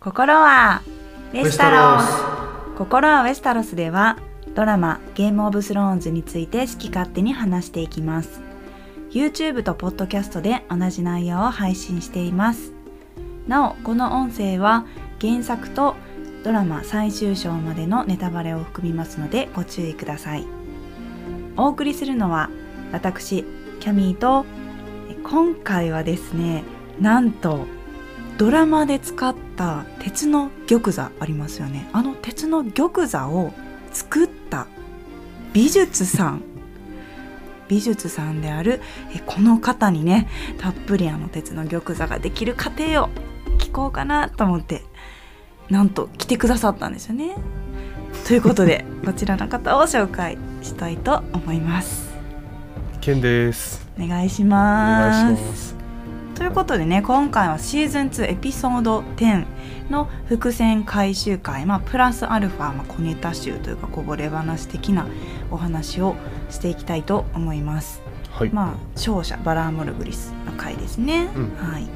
[0.00, 0.82] 心は
[1.32, 2.78] ウェスタロス。
[2.78, 4.16] 心はウェスタロスでは
[4.54, 8.40] ドラマゲームオブスローンズについて好き勝手に話していきます。
[9.10, 12.72] YouTube と Podcast で同じ内容を配信しています。
[13.48, 14.86] なおこの音声は
[15.20, 15.96] 原作と
[16.44, 20.46] ドラマ最終章までのネタバレを含みますのでご注意ください。
[21.56, 22.50] お送りするのは
[22.92, 23.44] 私
[23.80, 24.46] キャミーと
[25.24, 26.62] 今回はですね
[27.00, 27.66] なんと
[28.38, 33.52] ドラマで使った鉄の玉座ありますよねあの鉄の玉座を
[33.92, 34.68] 作った
[35.52, 36.42] 美術さん
[37.66, 38.80] 美術さんである
[39.14, 40.28] えこの方にね
[40.58, 43.10] たっぷりあの鉄の玉座ができる過程を
[43.58, 44.82] 聞こうかなと思って
[45.68, 47.36] なんと来てくださったんですよね。
[48.26, 52.08] ということでこちらの方を紹介したいと思います。
[53.02, 53.86] ケンです。
[53.98, 55.24] お願いしおます。
[55.24, 55.77] 願いします。
[56.38, 65.08] ということでね今回はシーズン2エピソード10の伏線回収会、まあ、プラスアルファ、まあ、小ネタ集というかこぼれ話的な
[65.50, 66.14] お話を
[66.48, 68.00] していきたいと思います。
[68.30, 68.50] はい。
[68.50, 71.28] まあ勝者バラーモルグリスの回ですね。
[71.34, 71.56] うん。
[71.56, 71.88] はい。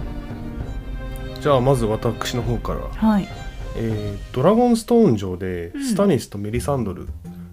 [1.41, 3.29] じゃあまず私の方から、はい。
[3.77, 5.85] えードラゴンストーン上でうん。
[5.85, 7.07] スタニスとメリサンドル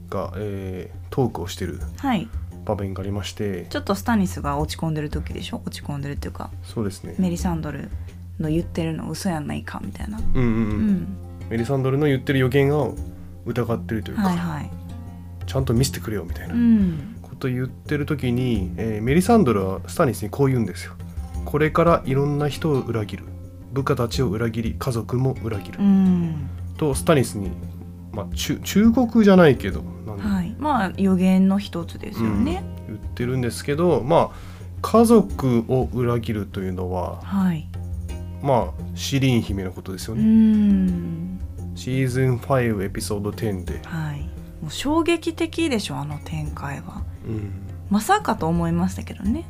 [0.10, 1.80] が、えートークをしてる。
[1.98, 2.28] はい
[2.76, 5.62] 場面がありまして、ちょっとスタニスが落ち込んでる時でしょ？
[5.66, 7.16] 落ち込んでるっていうかそうですね。
[7.18, 7.90] メリサンドル
[8.40, 10.18] の言ってるの嘘やないかみたいな。
[10.18, 10.42] うんうんう。
[10.42, 11.08] うんん、
[11.50, 12.96] メリサンドルの言ってる予言を
[13.46, 14.70] 疑ってるというか、はいはい。
[15.46, 20.94] ちゃんと見せてくれよみたいなうんこと言ってる時に、えーメリサンドルはスタニスにこう言うんですよ。
[21.46, 23.24] これからいろんな人を裏切る。
[23.72, 25.80] 部下たちを裏切り家族も裏切る。
[25.80, 27.52] うんとスタニスに、
[28.20, 29.84] まあ、中忠告じゃないけど
[30.18, 32.64] はい、まあ予言の一つですよね。
[32.88, 37.68] 言ってるんですけどまあ家族を裏切るというのははい。
[38.42, 41.40] まあシリン姫のことですようね、ん。
[41.76, 44.22] シーズン5エピソード10で、はい。
[44.62, 47.04] もう衝撃的でしょあの展開は。
[47.26, 47.52] うん、
[47.90, 49.46] まさかと思いましたけどね。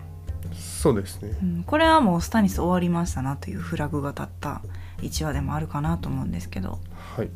[0.54, 4.62] そうですねうん、これはもうスタニス終わりましたなというフラグが立った
[5.02, 6.80] 一話でもあるかなと思うんですけど。
[7.16, 7.30] はい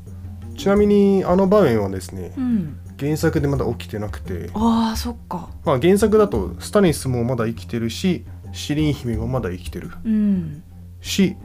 [0.58, 2.80] ちなみにあの場面はですねうん。
[3.00, 5.50] 原作でまだ起きてなくて、ああそっか。
[5.66, 10.64] まあ、原作だとスタニスもまだ生きてるしシリン姫もまだ生きてるうん。
[11.02, 11.36] し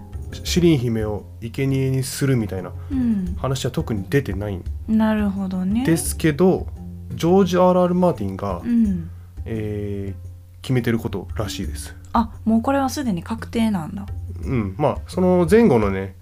[0.45, 3.35] シリン姫を生贄にするみたいなうん。
[3.39, 5.85] 話は特に出てないんなるほどね。
[5.85, 6.67] ですけど
[7.15, 7.95] ジョージ・ R.R.
[7.95, 9.11] マーティンが、うん。
[9.47, 10.29] えー
[10.61, 11.95] 決めてることらしいです。
[12.13, 14.05] あもうこれはすでに確定なんだ。
[14.43, 16.15] うん、まあその前後のね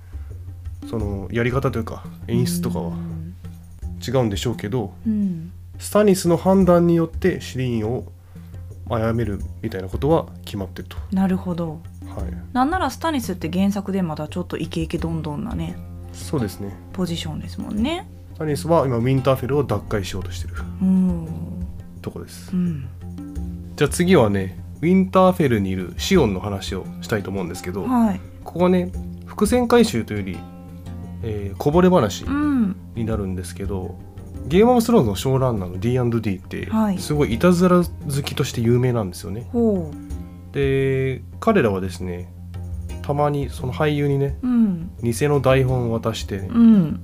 [0.88, 3.34] そのやり方というか演出とかはうん
[4.06, 5.53] 違うんでしょうけどうん。
[5.78, 8.04] スタニスの判断によってシリーンを
[8.88, 10.97] 殺めるみたいなことは決まってると。
[11.12, 11.81] なるほど。
[12.06, 15.76] はい、なんならスタニスって原作でまだちょっとイケイケどんどんなね
[16.12, 16.75] そうですね。
[16.92, 18.09] ポジションですもんね。
[18.34, 21.28] スタニスは今ウィンターフェルを奪回しようとしてるうん。
[22.00, 22.56] とこですう。
[22.56, 22.86] ん。
[23.76, 28.20] じゃあ次はねウィンターフェルにいるシオンの話をしたいと思うんですけど、はい。
[28.44, 28.92] ここはね
[29.26, 30.38] 伏線回収というより、
[31.22, 32.77] えーこぼれ話うん。
[32.94, 33.99] になるんですけど
[34.47, 39.49] ゲームオブスローンズのショーランナーの D&D ってはいすごいいたずら好きとして有名なんですよね。
[39.53, 39.91] ほ
[40.53, 42.32] で彼らはですね
[43.03, 44.47] たまにその俳優にねう。
[44.47, 44.91] うん。
[45.03, 47.00] 偽の台本を渡して、ねうん。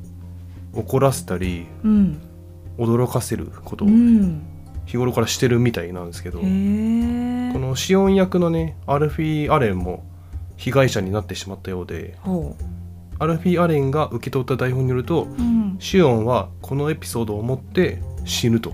[0.74, 2.20] 怒らせたりうん。
[2.78, 4.42] 驚かせることをうん。
[4.86, 6.40] 日頃からしてるみたいなんですけど。
[6.40, 10.04] このシオン役のねアルフィー・アレンも
[10.56, 12.56] 被害者になってしまったようでほ
[13.22, 15.26] アルフィー・アレンが受け取った台本によるとう。
[15.28, 15.76] うん。
[15.78, 18.72] シオンはこのエピソードをもって死ぬと。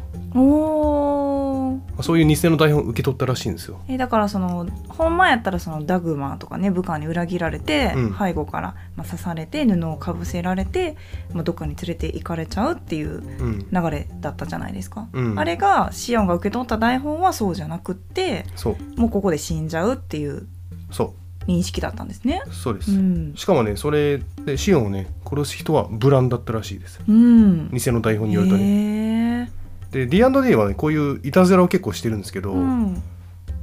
[2.02, 3.80] そういう偽の台本を受け取ったらしいんですよ。
[3.88, 10.96] えだからそのほんまやったらそのダグマとかね部下に裏切られて、うん背後から、まあ、刺されて布をかぶせられて、
[11.32, 20.46] まあ、どっかに連れて行かれちゃうっていううん、流れだったじゃないですか、うんあれがシオンが受け取った台本はそうじゃなくってそうもうここで死んじゃうっていう
[20.90, 21.14] そ
[21.48, 22.42] 認識だったんですね。
[22.46, 27.00] うそうです、うん、しかもねそれでシオンをね殺す人はブランだったらしいです。
[27.08, 29.50] うん、偽の台本によるとね
[29.90, 33.02] で D&D はねこういういたずらを結構してるんですけど、うん、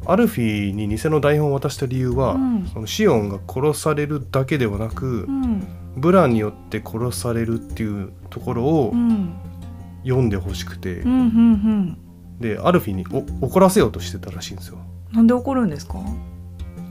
[0.07, 2.67] アルフィーに偽の台本を渡した理由は、うん。
[2.73, 9.35] そのシオンが殺されるだけではなく、うん、ブランによって殺されるっていうところをうん、
[10.03, 11.97] 読んでほしくて、うん、うん、
[12.39, 13.05] でアルフィーに
[13.41, 14.79] お怒らせようとしてたらしいんですよ。
[15.11, 15.99] なんで怒るんですか？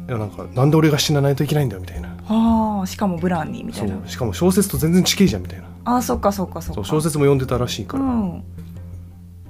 [0.06, 2.08] いやなんかなんで俺が死なないといけないんだよみたいな。
[2.28, 3.96] ああ、しかもブランにみたそいな。
[3.96, 5.64] うしかも小説と全然近いじゃんみたいな。
[5.84, 6.74] ああ、そっか、そっか、そっか。
[6.74, 8.44] そう小説も読んでたらしいから、うん、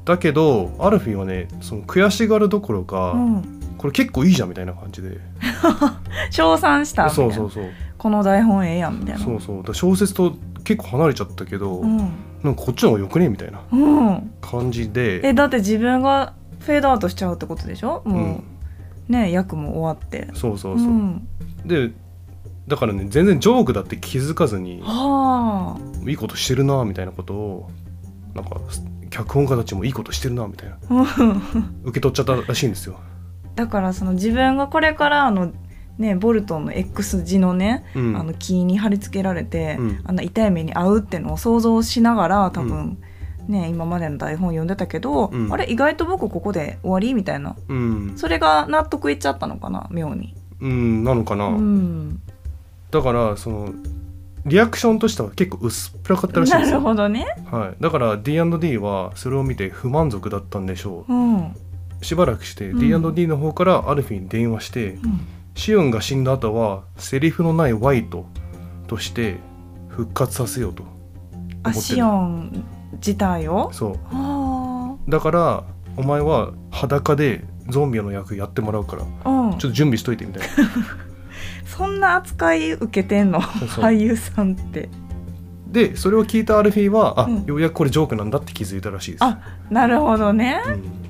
[0.05, 3.43] だけどアルフィーはねその悔しがるどころか、うん、
[3.79, 5.19] これ結構いいじゃんみたいな感じで。
[6.31, 7.35] 称賛したみたいな。
[7.35, 9.21] そうそうそうこの台本ええやんみたいな。
[9.25, 9.56] そうそう。
[9.59, 11.97] だから小説と結構離れちゃったけど、うん。
[12.43, 13.77] なんかこっちの方がよくねみたいなう
[14.11, 15.27] ん、感じで。
[15.27, 18.03] えだって自分がフェードアウトしちゃうってことでしょ？
[18.05, 18.45] もう、うん
[19.09, 20.29] ね役も終わって。
[20.35, 21.29] そうそうそう、ん、
[21.65, 21.93] で
[22.67, 26.11] だからね全然ジョークだって気づかずにはあ。
[26.11, 27.71] いいことしてるなみたいなことを
[28.35, 28.61] なんか
[29.11, 30.79] 脚本家たちもいいことしてるなみたいな。
[30.91, 31.43] うん。
[31.85, 32.99] 受け取っちゃったらしいんですよ。
[33.55, 35.53] だからその自分がこれからあの
[35.99, 40.01] ねボルトンの X 字のね、うん、あの木に貼り付けられて、うん。
[40.05, 42.99] あんな痛い目に遭うってのを想像しながら多分、
[43.49, 45.52] ね今までの台本読んでたけど、うん。
[45.52, 47.56] あれ意外と僕ここで終わりみたいな。
[47.69, 50.35] うん、それが納得いっちゃったのかな妙に。
[50.61, 52.20] うん、なのかな、うん、
[52.91, 53.75] だからその
[54.46, 57.26] リアクションとしては結構薄っぺらかったらしいんなですよ、るほどね。
[57.50, 61.14] はい、だから D&D はそれを見て不満足だったんでしょう。
[61.14, 61.46] ん。
[61.46, 61.55] う
[62.02, 62.79] しばらくしてうん。
[62.79, 64.99] D&D の方からアルフィに電話して、
[65.55, 68.26] シオンが死んだ後はセリフのないワイト
[68.87, 69.38] として
[69.88, 70.93] 復活させようと思
[71.62, 72.64] あシオン
[72.94, 73.70] 自体を？
[73.73, 73.99] そう。
[74.12, 75.64] あだから
[75.96, 80.49] お前は裸でゾンビの役やってもらうからあ、うん、ちょっと準備しといてみたいな。
[81.67, 83.41] そんな扱い受けてんの？
[83.81, 84.88] 俳優さんって。
[85.67, 87.44] でそれを聞いたアルフィーはあ、うん。
[87.46, 89.25] ようやくこれジョークなんだって気づいたらしいです。
[89.25, 89.38] あ
[89.70, 90.61] なるほどね。
[90.67, 91.05] うん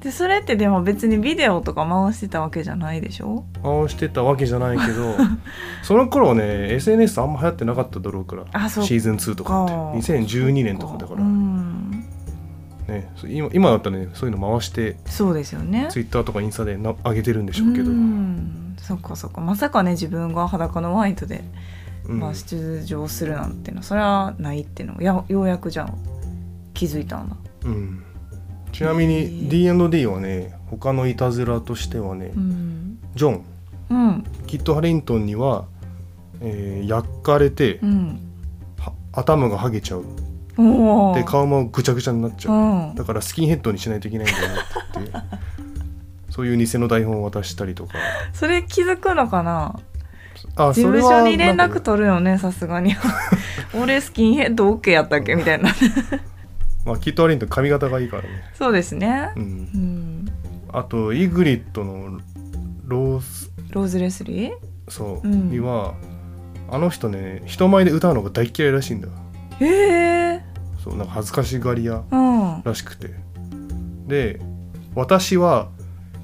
[0.00, 3.44] でそれってでも別にビデオとか回してたわけじゃないでしょ？
[3.62, 5.14] 回してたわけじゃないけど
[5.84, 9.72] その頃はね SNS あんま流行ってなかっただろうからシーズン2とかって。
[9.74, 11.90] 2012年とかだから、うん。
[12.88, 15.88] ね今今だったらねそういうの回してそうですよね。
[15.90, 18.74] Twitter とかインスタでな上げてるんでしょうけど、うん。
[18.78, 19.40] そっかそっか。
[19.42, 21.44] まさかね自分が裸のワイトで、
[22.06, 22.20] うん。
[22.20, 23.82] まあ、出場するなんていうの。
[23.82, 25.02] それはないっていうの。
[25.02, 25.92] やようやくじゃあ
[26.72, 27.36] 気づいたんだ。
[27.66, 28.02] うん
[28.72, 32.98] ちなみに D&D はね他のいたずらとしてはね、うん。
[33.14, 33.44] ジョン。
[33.90, 34.24] うん。
[34.46, 35.66] キット・ハリントンには、
[36.40, 38.20] えー焼かれて、うん。
[38.78, 40.04] は頭がはげちゃう。
[41.14, 42.94] で顔もぐちゃぐちゃになっちゃう、うん。
[42.94, 44.48] だからスキンヘッドにしないといけないんだよ
[45.00, 45.12] って
[46.30, 47.94] そういう偽の台本を渡したりとか。
[48.34, 49.78] それ気づくのかな？
[50.56, 52.94] あ事務それは所に連絡取るよねさすがに。
[53.74, 55.34] 俺スキンヘッド OK やったっけ？
[55.34, 55.70] みたいな
[56.84, 59.30] まあ、キット・ハリントン髪型がいいからね、そうですね。
[59.36, 59.42] うん。
[59.42, 59.46] う、
[59.78, 60.28] ん。
[60.72, 62.20] あとイグリッドの
[62.86, 63.50] ロース。
[63.70, 64.52] ローズ・レスリー？
[64.88, 65.50] そう、うん。
[65.50, 65.94] には
[66.70, 69.08] あの人ね人前で歌うのが大嫌いらしいんだ
[69.60, 69.66] へ
[70.34, 70.40] え
[70.82, 72.62] そうなんか恥ずかしがり屋うん。
[72.64, 73.10] らしくて。
[74.06, 74.40] で
[74.96, 75.68] 「私は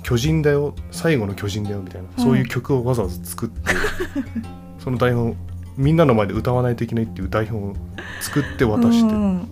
[0.03, 0.75] 巨人だよ。
[0.91, 2.25] 最後の巨人だよ」みたいな、うん。
[2.25, 3.61] そういう曲をわざわざ作って
[4.82, 5.37] その台本
[5.76, 7.76] みんなの前で歌わないといけないっていう台本を
[8.20, 9.49] 作って渡して、うん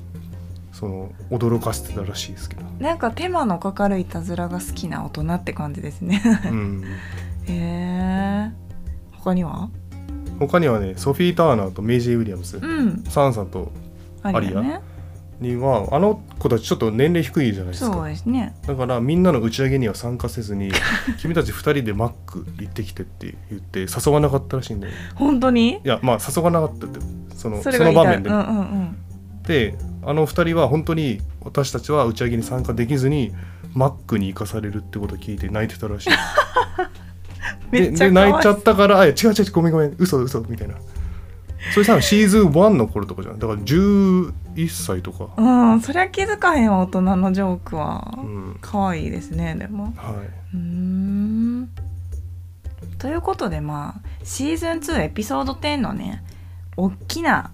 [0.74, 6.20] その驚かせてたらしいですけど、なんか手間のかかるいたずらが好きな大人って感じですね。
[6.46, 6.84] うん、
[7.46, 8.52] へえ
[9.12, 9.70] 他には？
[10.40, 13.04] 他にはねソフィー・ターナーとメイジェイ・ウィリアムス、うん。
[13.04, 13.70] サンさんと
[14.24, 14.80] ありだね。
[15.40, 18.56] にはあの子たちちょっと年齢低いじゃないですそうかですね。
[18.66, 20.72] だからみんなの打ち上げには参加せずに
[21.18, 24.98] 君たち2人でマック行ってきてって言って誘わなかったらしいんだよね。
[25.14, 25.76] 本当に？
[25.76, 26.98] いやまあ誘わなかったって
[27.36, 28.96] そのその場面で、うんうんうん
[29.46, 33.32] であの2人は本当に私たちは打ち上げに参加できずに
[33.74, 36.10] マックに行かされるってことを聞いて泣いてたらしい。
[37.70, 40.74] めでっちゃかわいで泣いちゃったから「あ違う違うごめんごめん嘘嘘」みたいな。
[41.72, 43.38] それさシーズン1の頃とかじゃん。
[43.38, 44.32] だから11
[44.68, 48.14] 歳とか、うんそりゃ気づかへんわ大人のジョークは。
[48.18, 48.56] うん。
[48.60, 49.92] 可愛いですねでも。
[49.96, 50.14] は
[50.52, 51.68] うーん。
[52.98, 56.22] ということでまあシーズン2エピソード10のね
[56.76, 57.50] 大きな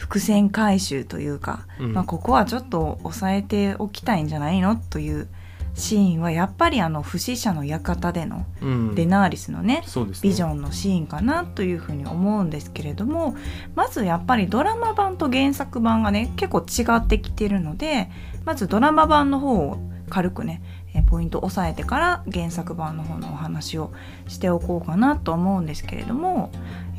[0.00, 1.92] 伏線回収というか、い、うん。
[1.92, 5.28] まあ、ここはちょっと抑えておきたいんじゃないのという
[5.74, 8.94] シーンはやっぱりあの不死者の館でのうん。
[8.94, 10.30] デナーリスのね、そうですね。
[10.30, 13.36] ビジョンのシーンかなというふうに思うんですけれども
[13.74, 18.10] まずやっぱりドラマ版と原作版がね結構違ってきてるので
[18.46, 19.78] まずドラマ版の方を
[20.08, 20.62] 軽くね
[20.94, 23.92] えポイント押さえてから原作版の方のお話を
[24.26, 26.50] しておこうかなと思うんですけれども、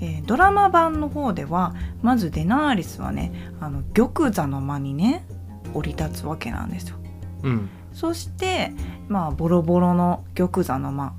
[0.01, 5.24] えードラマ版の方ではまずデナーリスはねあの玉座の間にね
[5.74, 6.98] 降り立つわけなんですよ。
[7.43, 7.70] うん。
[7.93, 8.72] そして、
[9.08, 11.13] まあ、ボロボロの玉座の間。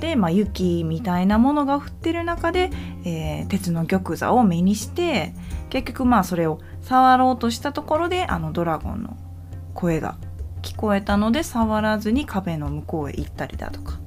[0.00, 2.70] で、まあ、雪みたいなものが降ってる中で、
[3.04, 5.32] えー鉄の玉座を目にして
[5.70, 9.16] 結局まあそれを触ろうとしたところであのドラゴンの
[9.74, 10.16] 声が
[10.62, 14.00] 聞こえたので触らずに壁の向こうへ行ったりだとか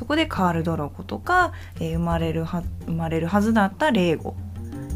[0.00, 4.34] そこでカール・ドロゴとか、えー生まれるは生まれるはずだったレーゴ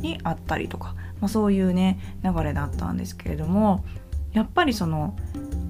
[0.00, 3.84] に会ったりとか、まあ、そういうね流れだったんですけれども
[4.32, 5.14] やっぱりその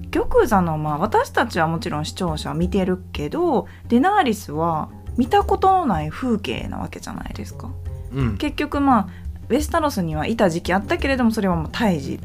[0.09, 7.69] 玉座のまあ私たちはもちろん視聴者は見てるけどデナーリスは見たことのない風景なわけじゃないですか。
[8.13, 8.37] うん。
[8.37, 9.07] 結局まあ
[9.49, 12.21] ウェスタロスにはいた時期あったけれどもそれはもう胎児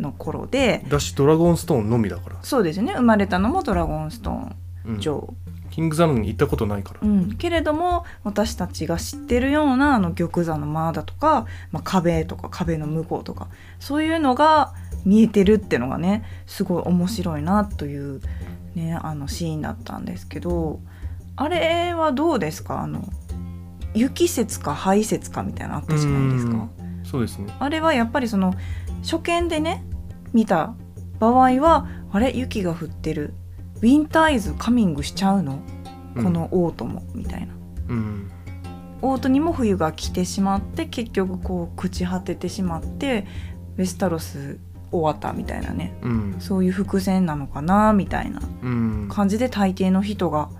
[0.00, 2.94] の頃でだしドラゴンストーンのみだから、そうですよね。
[2.94, 5.00] 生まれたのもドラゴンストーンうん。
[5.00, 5.34] 城、
[5.70, 7.36] キングザンに行ったことないから、うん。
[7.36, 13.48] けれども私たちが知ってるようなあの玉座の間だとか、まあ、壁とか壁の向こうとか
[13.78, 14.74] そういうのが
[15.04, 18.20] 見えてるってのがねすごい面白いなという、
[18.74, 20.80] ね、あのシーンだったんですけど
[21.36, 22.80] あれはどうですか？
[22.80, 23.08] あの
[23.94, 26.52] 雪説か灰説かみたいなのあったじゃないですか。
[26.52, 26.70] うん。
[27.04, 27.52] そうですね。
[27.58, 28.54] あれはやっぱりその
[29.02, 29.84] 初見でね
[30.32, 30.74] 見た
[31.18, 32.36] 場合はあれ？
[32.36, 33.34] 雪が降ってる
[33.80, 35.58] ウィンターイズカミングしちゃうの？
[36.14, 37.54] このオートも、みたいな。
[37.88, 38.30] うん。
[39.02, 43.26] オートにも冬が来てしまって結局こう朽ち果ててしまって
[43.78, 44.58] ウェスタロス
[44.90, 45.96] 終わったみたいなね。
[46.02, 46.36] うん。
[46.38, 48.42] そういう伏線なのかなみたいな。
[48.62, 49.08] うん。
[49.10, 50.50] 感じで大抵の人が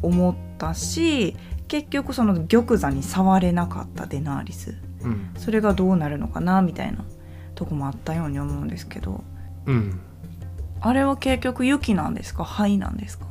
[0.00, 1.36] 思ったし
[1.68, 4.74] 結局その玉座に触れなかったデナーリス。
[5.02, 5.30] うん。
[5.36, 7.04] それがどうなるのかなみたいな
[7.54, 9.22] とこもあったように思うんですけど。
[9.66, 10.00] うん
[10.82, 12.44] あれは結局雪なんですか？
[12.44, 13.26] 灰なんですか？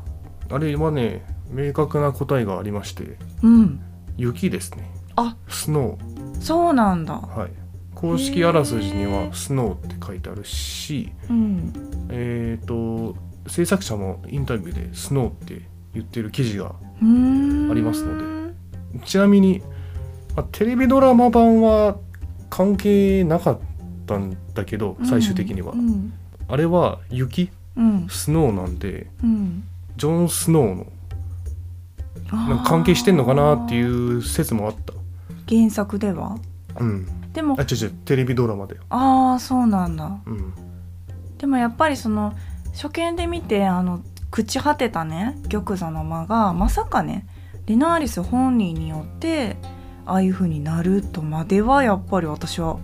[0.49, 3.81] あれはね明確な答えがありましてうん。
[4.17, 4.89] 雪ですね。
[5.15, 5.97] あスノ
[6.39, 7.19] そうなんだ。
[7.19, 7.51] ーはい。
[7.93, 11.73] 公式あらすじにはスノーって書いてあるしうん。
[12.09, 13.15] えっ、と
[13.47, 15.61] 制作者もインタビューでスノーって
[15.93, 17.71] 言ってる記事がうーん。
[17.71, 18.51] ありますの
[19.05, 19.61] ちなみに、
[20.35, 21.97] まあテレビドラマ版は
[22.49, 23.59] 関係なかっ
[24.05, 26.13] たんだけど最終的には、うん
[26.51, 27.49] あれは雪？
[27.75, 28.07] うん。
[28.09, 29.63] スノーなんでうん。
[29.97, 30.87] ジョン・スノーの
[32.31, 34.93] なんか関係してんのかなっていうう説もあった。
[35.47, 36.37] 原作では？
[36.79, 37.07] うん。
[37.33, 38.81] でもあ違う違うテレビドラマだよ。
[38.89, 40.17] ああそうなんだ。
[40.25, 40.53] うん。
[41.37, 42.33] でもやっぱりその
[42.73, 47.25] 初見で見てあの朽ち果てたね玉座の間がまさかね
[47.65, 49.57] リナーリス本人によって
[50.05, 52.79] ああいう風になるとまではやっぱり私は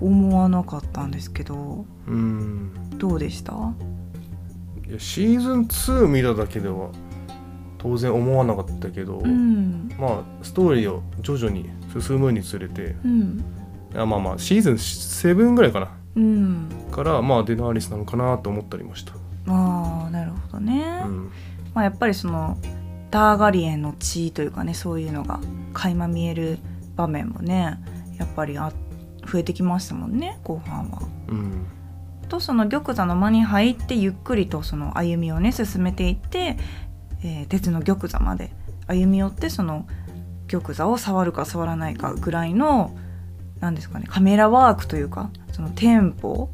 [0.00, 2.72] 思わなかったんですけどうん。
[2.98, 3.52] どうでした？
[4.88, 6.90] いやシーズン2見ただけでは
[7.78, 9.90] 当然思わなかったけど、うん。
[9.98, 13.44] まあストーリーを徐々に進むにつれてうん。
[13.92, 15.90] いやまあまあシーズン7ぐらいかな。
[16.16, 16.68] うん。
[16.90, 19.12] からまあデナーリスなのかなと思ったりました、
[19.46, 21.30] ああなるほどね、うん。
[21.72, 22.58] まあ、やっぱりその
[23.12, 25.40] ダーガリエンの血というかねそういうのが
[25.72, 26.58] 垣間見える
[26.96, 27.78] 場面もね
[28.18, 28.72] やっぱりあ
[29.26, 31.02] 増えてきましたもんね後半は。
[31.28, 31.66] うん。
[32.28, 36.56] とその玉座の間に入ってゆっくりとその歩みをね進めていって、
[37.22, 38.52] えー鉄の玉座まで。
[38.86, 39.86] 歩み寄ってその
[40.48, 42.96] 玉座を触るか触らないかぐらいの
[43.60, 46.48] 何ですかねカメラワークというかそのテンポ。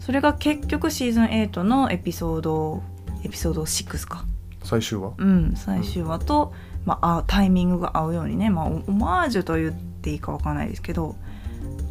[0.00, 2.82] それが結局シーズン8のエピソード
[3.24, 4.24] エピソード6か。
[4.64, 5.12] 最終話？
[5.18, 6.52] うん、最終話と、
[6.84, 11.16] まあ、あタイミングが合うようにね、まあ、オオマージュと言っていいかわかんないですけど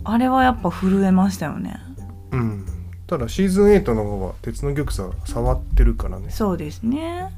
[0.09, 1.77] あれはやっぱ震えましたよね。
[2.31, 2.65] うん。
[3.07, 6.29] ただシーズン8の方は鉄の玉座触ってるからね。
[6.29, 7.29] そうですね。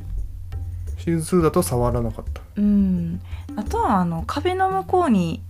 [0.99, 2.41] シーズン2だと触らなかった。
[2.57, 3.21] うん。
[3.55, 5.41] あとはあの壁の向こうに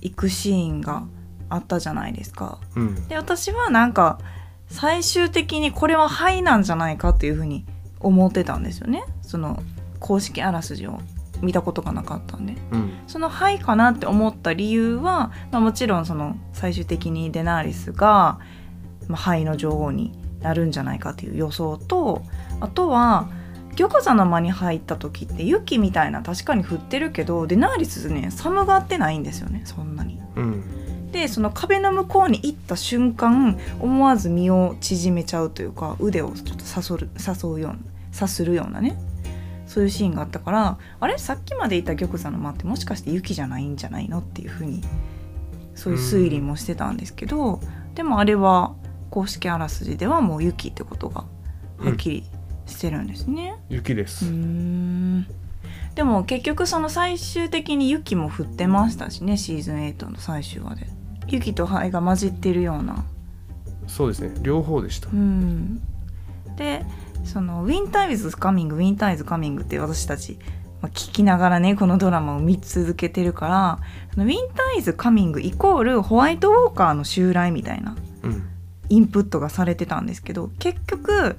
[0.00, 1.02] 行くシーンが
[1.48, 2.60] あったじゃないですか。
[2.76, 3.08] うん。
[3.08, 4.20] で私はなんか
[4.68, 7.66] 最終的にこれは灰なんじゃないかっていうふうに
[7.98, 9.02] 思ってたんですよね。
[9.22, 9.60] その
[9.98, 11.00] 公式あらすじを
[11.42, 12.56] 見たことがなかったんで。
[12.72, 12.92] うん。
[13.06, 18.38] その「はい」かなって思った理由は、まあ、もちろんその最終的にデナーリスが
[19.08, 22.22] 「まあ、灰の女王」になるんじゃないかっていう予想と
[22.60, 23.28] あとは
[23.76, 30.20] 玉座の間に入った時って雪みたいな確かに降ってるけどデナーリスね寒がってないんですよねそんなに。
[30.36, 30.64] うん。
[31.12, 37.78] でその壁の向こうに行った瞬間思わず身を縮めちゃうというか腕をちょっとさそる誘うような
[38.12, 38.98] さするようなね
[39.68, 41.16] そういうシーンがあったからあれ？
[41.18, 44.18] さっきまでいた玉座の間ってもしかして雪じゃないんじゃないの？
[44.18, 44.82] っていうふうに
[45.74, 47.60] そういう推理もしてたんですけど、
[47.94, 48.74] でもあれは
[49.10, 51.24] 公式あらすじではもう雪ってことが
[51.78, 52.24] はっきり
[52.66, 53.56] してるんですね。
[53.68, 55.26] うー雪です、ん。
[55.94, 60.86] でも結局その最終的に雪も降ってましたしねシーズン8の最終話で。
[61.28, 63.04] 雪と灰が混じってるような。
[63.86, 64.34] そうですね。
[64.40, 65.10] 両方でした。
[65.10, 65.82] うん。
[66.56, 66.84] で
[67.24, 70.38] その「ウィンターイズカミングウィンターイズカミング」って私たち、
[70.80, 73.78] まあ、聞きながらねこのドラマを見続けてるから
[74.16, 78.48] ウィンターイズカミングイコールホワイトウォーカーの襲来みたいなうん。
[78.90, 81.36] インプットがされてたんですけど結局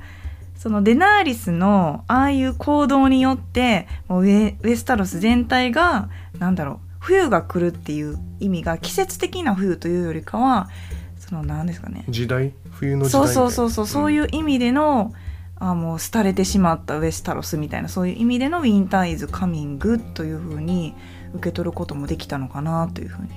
[0.55, 10.69] そのデナーリスのああいう行動によってもうウェウェスタロス全体がなんだろう冬が来るっていう意味が季節的な冬というよりかは
[11.17, 12.03] その何ですかね。
[12.09, 12.53] 時代？
[12.71, 13.51] 冬の時そう代みたいな。
[13.51, 15.13] そうそうそう、そういう意味での
[15.59, 20.95] あもう廃れてしまったウェスタロスみたいなそういう意味でのウィンターイズカミングという風に
[21.33, 23.29] 受け取ることもできたのかなというふうに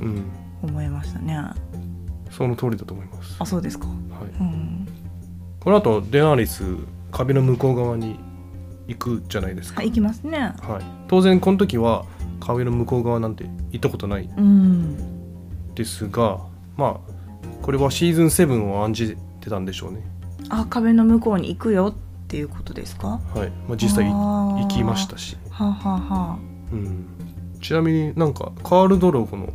[0.00, 0.24] うん。
[0.62, 1.38] 思いましたね。
[2.30, 3.86] その通りだと思います、あそうですか。
[3.86, 3.96] はい、
[4.40, 4.88] うん。
[5.60, 6.64] この後デナーリス
[7.12, 8.18] 壁の向こう側に
[8.88, 10.38] 行くじゃないですか、はい行きますね。
[10.38, 12.04] はい、当然この時は
[12.40, 14.28] 壁の向こう側なんて行ったことない。
[14.36, 15.74] うん。
[15.74, 16.40] ですが
[16.76, 17.16] まあ
[17.62, 20.02] これはシーズン7を案じてたんでしょうね
[20.50, 23.20] あ壁の向こうに行くよっていうことですか？
[23.34, 24.62] はい、まあ、実際いあー。
[24.62, 26.38] 行きましたし、はあ、はあは
[26.72, 27.06] うん、
[27.60, 29.52] ちなみになんかカール・ドロゴの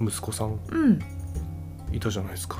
[0.00, 0.98] 息子さんあ、うん。
[1.92, 2.58] いたじゃないですか。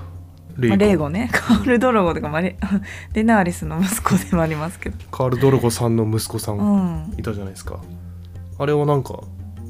[0.56, 1.08] まあ、レーゴ。
[1.10, 1.28] ね。
[1.34, 2.56] カール・ドロゴとかまあレ
[3.12, 4.96] デナーリスの息子でもありますけど。
[5.10, 6.60] カール・ドロゴさんの息子さうん
[7.10, 7.14] ん。
[7.18, 7.78] いたじゃないですか。
[8.58, 9.20] あれはなんか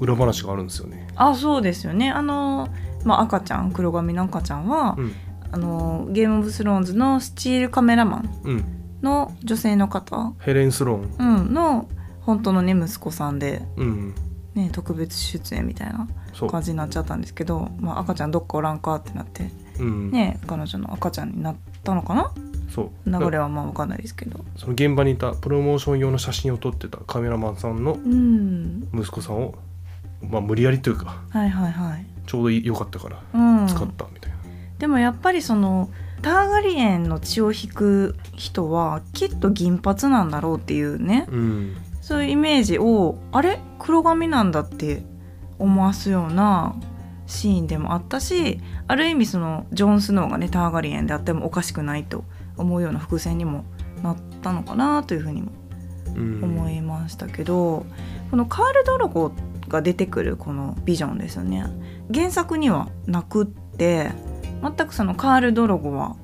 [0.01, 1.09] 裏話があるんですよね。
[1.17, 2.11] あそうですよね。
[2.11, 2.69] あの、
[3.05, 5.13] まあ、赤ちゃん黒髪の赤ちゃんは、うん
[5.51, 8.65] あのゲーム・オブ・スローンズのスチールカメラマンうん。
[9.03, 11.39] の女性の方、ヘレン・スローン。
[11.41, 11.89] うん、の
[12.21, 14.15] 本当のね息子さんで、うん
[14.55, 16.51] ね、特別出演みたいなそう。
[16.51, 19.51] 感じになっちゃったんですけど、まあ、赤ちゃんどっかおらんかってなって。
[19.79, 22.33] うん、ね彼女の赤ちゃんになったのかな？
[22.75, 23.11] そう。
[23.11, 24.45] 流れはまあ分かんないですけど。
[24.57, 28.89] その現場にいたプロモーション用の写真を撮ってたカメラマンさんのうん。
[28.93, 29.55] 息子さんを、
[30.21, 34.38] まあ、無理やりというかはいはいはい、ちょうど良かったからうん、使ったみたいな、
[34.79, 35.91] でもやっぱりその
[36.23, 41.27] ターガリエンの血を引く人はきっと銀髪なんだろうっていうね。
[41.31, 41.77] うん。
[42.01, 43.61] そういうイメージをあれ？
[43.79, 45.03] 黒髪なんだって
[45.59, 46.75] 思わすような
[47.27, 52.25] シーンでもあったしある意味そのジョン・スノーがねターガリエンであってもおかしくないと
[52.57, 53.65] 思うような伏線にも
[54.03, 55.53] なったのかなというふうにも
[56.17, 56.43] うん。
[56.43, 57.85] 思いましたけど、
[58.31, 59.33] このカール・ドロゴ
[59.69, 61.67] が出てくるこのビジョンですよね。
[62.13, 64.13] 原作にはなくって
[64.63, 66.17] 全くそのカール・ドロゴは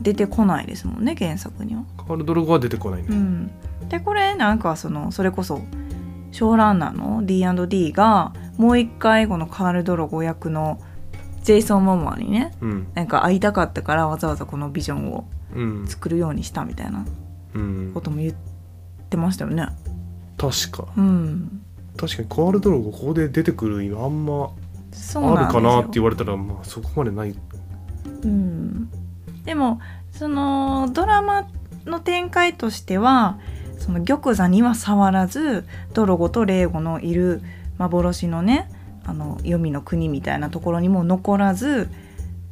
[0.00, 1.84] 出てこないですもんね原作には。
[1.96, 3.50] カール・ドロゴは出てこないね、うん、
[3.88, 5.60] でこれなんかそのそれこそ
[6.32, 10.80] ショーランナーの D&D がもう一回このカール・ドロゴ役の
[11.42, 12.88] ジェイソン・モモアにねうん。
[12.94, 15.86] なんか会いたかったからわざわざこのビジョンをうん。
[15.88, 17.06] 作るようにしたみたいな
[17.54, 17.90] うん。
[17.94, 18.34] ことも言っ
[19.08, 19.66] てましたよね。
[20.36, 20.86] 確か。
[20.96, 21.62] うん、
[21.96, 24.50] 確かにカール・ドロゴここで出てくる意味あんま
[25.14, 27.34] あるかなって言われたらまあそこまでない
[28.22, 28.90] うん、
[29.44, 29.80] でも
[30.12, 31.48] そのドラマ
[31.86, 33.38] の展開としては
[33.78, 37.40] その玉座には触らずドロゴとレーゴのいる
[37.78, 38.70] 幻のね
[39.04, 41.88] あの黄泉の国みたいなところにも残らず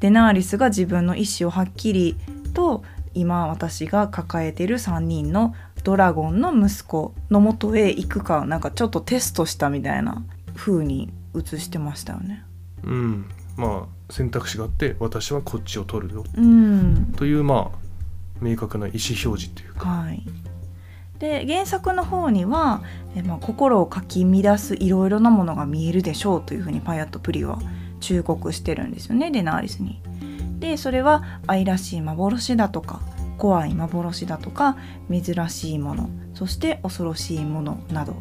[0.01, 2.16] デナーリスが自分の意思をはっきり
[2.55, 10.23] と今私が抱えてる3人のドラゴンの息子のもとへ行くかなんかちょっとテストしたみたいな
[10.55, 12.45] 風に映してましたよね。
[12.83, 16.25] うんま選択肢があって私はこっちを取るよ。
[16.37, 17.12] うん。
[17.16, 17.87] というまあ
[18.40, 19.88] 明確な意思表示というか。
[19.88, 20.23] はい、
[21.19, 22.83] で原作の方には
[23.14, 27.59] え、まあ、心をかき乱すいろいろなものが見えるでしょうというふうにパヤットプリは
[28.01, 30.01] 忠告してるんですよねデナーリスに。
[30.59, 33.01] でそれは愛らしい幻だとか
[33.37, 34.77] 怖い幻だとか
[35.11, 38.14] 珍しいものそして恐ろしいものなど。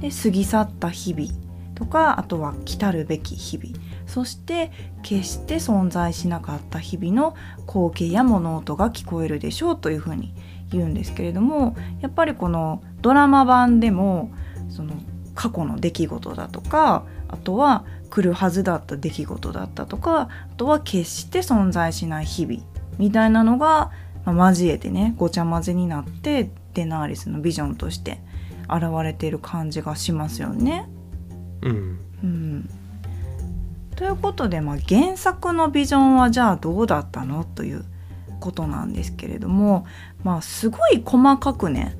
[0.00, 1.30] で過ぎ去った日々
[1.74, 10.34] とかあとは来たるべき日々そして決して存在しなかった日々の光景や物音が聞こえるでしょうというふうに
[10.72, 14.32] 言うんですけれどもやっぱりこのドラマ版でも
[14.68, 14.94] その
[15.36, 22.62] 過去の出来事だとかあとは来るはずだった出来事だったとかあとは決して存在しない日々
[22.98, 23.92] みたいなのが、
[24.26, 28.20] まあ交えてねごちゃ混ぜになってデナーリスのビジョンとして
[28.64, 30.88] 現れている感じがしますよね。
[31.62, 32.70] うんうん、
[34.00, 37.84] ということで、まあ、原作のビジョンはじゃあどうだったのという
[38.40, 39.84] ことなんですけれども、
[40.24, 41.98] まあ、すごい細かくね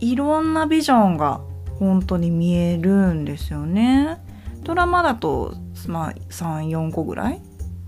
[0.00, 1.40] いろんなビジョンが
[1.78, 4.18] 本当に見えるんですよね。
[4.64, 5.54] ドラマだと、
[5.86, 7.40] まあ、34個ぐらい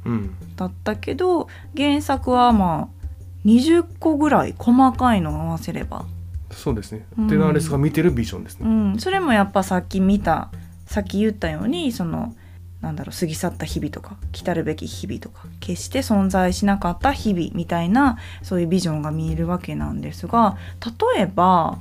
[0.05, 0.37] うん。
[0.55, 3.07] だったけど原作はまあ
[3.45, 6.05] 20個ぐらい細かいのを合わせれば。
[6.53, 7.27] そうですね、うん。
[7.27, 10.53] デナーレスが見てるビジョンですうね、ん、それもやっぱさっき見た
[10.87, 12.37] さっき言ったようにその
[12.81, 20.57] なんだろう過ぎ去った日々とか来たるべき日々とか決して存在しなかった日々みたいなそういうビジョンが見えるわけなんですが
[21.17, 21.79] 例えば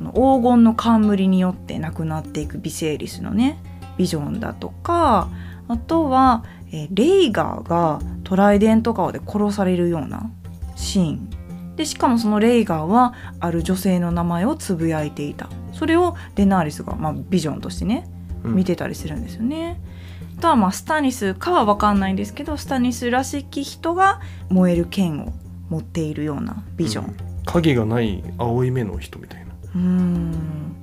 [0.00, 3.58] 黄金の冠によって亡くなっていくビセイリスのね
[3.96, 5.28] ビジョンだとか
[5.68, 10.30] あとは、えーレイガーがトライデント川で殺されるような
[10.76, 11.30] シーン。
[11.76, 15.48] でしかもそのレイガーはある女性の名前をつぶやいていた。
[15.72, 18.08] それをデナーリスが、まあ、ビジョンとしてね
[18.42, 18.54] うん。
[18.56, 19.80] 見てたりするんですよね。
[19.92, 19.93] あ
[20.34, 24.20] とはまあスタニスかは分かんないんですけどスタニスらしき人が
[24.50, 25.32] 燃える剣を
[25.68, 27.04] 持っているようなビジョン。
[27.06, 27.16] うん。
[27.44, 29.52] 影がない青い目の人みたいな。
[29.74, 30.32] うーん。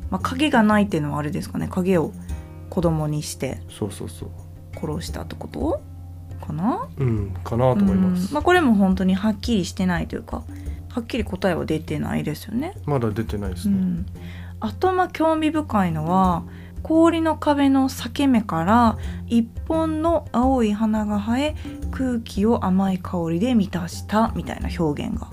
[0.09, 1.67] まあ、影がないっていうのはあれですかね。
[1.69, 2.11] 影を
[2.69, 4.29] 子供にしてそうそうそう。
[4.73, 5.81] 殺したってこと
[6.45, 6.87] かな？
[6.97, 8.33] うんかなと思います、うん。
[8.33, 10.43] まあ、これも本当にはっきりしてないというか
[10.89, 12.73] はっきり答えは出てないですよね。
[12.85, 14.05] まだ出てないですね、うん、
[14.59, 16.43] あとまあ興味深いのは
[16.83, 21.55] 氷の壁の裂け目から一本の青い花が生え
[21.91, 25.29] 空気を甘い香りで満たしたみたいな表現が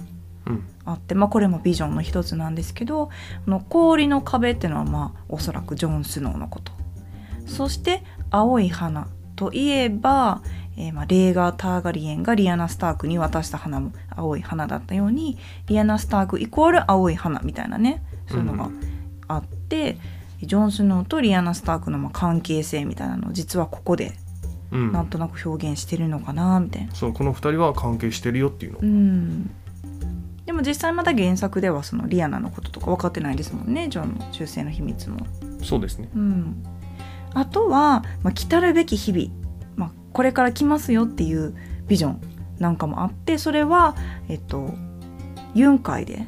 [0.46, 0.64] うん。
[0.84, 3.12] あって、まあ、これもビジョンの一つなんですけどこ
[3.46, 6.72] の氷の壁っていうのはまあおそらくジョン・スノーのこと。
[7.46, 10.42] そして青い花といえば、
[10.76, 18.70] えーまあレーガー・ターガリエンがリアナ・スタークに渡した花も青い花だったようにリアナ・スタークイコール青い花みたいなねそういうのが
[19.28, 19.98] あって、
[20.46, 24.12] ジョン・スノーとリアナ・スタークのまあ関係性みたいなのを実はここで
[24.70, 24.92] うん。
[24.92, 26.94] なんとなく表現してるのかなみたいな。
[26.94, 29.50] そうこの二人は関係してるよっていうの、うん。
[30.46, 35.26] でも実際まだ原作ではそのリアナのこととか分かってないですもんねジョンの修正の秘密も。
[35.62, 36.08] そうですね。
[36.14, 36.64] うん、
[37.34, 39.30] あとは、まあ、来たるべき日々、
[39.76, 41.54] まあ、これから来ますよっていう
[41.86, 42.20] ビジョン
[42.58, 43.96] なんかもあってそれは、
[44.28, 44.70] えっと、
[45.54, 46.26] ユンカイで